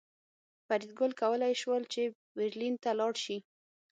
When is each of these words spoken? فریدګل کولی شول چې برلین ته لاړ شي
فریدګل 0.65 1.11
کولی 1.21 1.53
شول 1.61 1.83
چې 1.93 2.01
برلین 2.37 2.73
ته 2.83 2.91
لاړ 2.99 3.13
شي 3.23 3.37